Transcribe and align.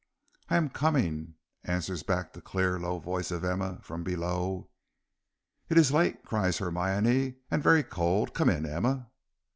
"I 0.49 0.57
am 0.57 0.69
coming," 0.71 1.35
answers 1.63 2.01
back 2.01 2.33
the 2.33 2.41
clear, 2.41 2.79
low 2.79 2.97
voice 2.97 3.29
of 3.29 3.43
Emma 3.45 3.77
from 3.83 4.03
below. 4.03 4.71
"It 5.69 5.77
is 5.77 5.91
late," 5.91 6.25
cries 6.25 6.57
Hermione, 6.57 7.35
"and 7.51 7.61
very 7.61 7.83
cold. 7.83 8.33
Come 8.33 8.49
in, 8.49 8.65
Emma." 8.65 9.11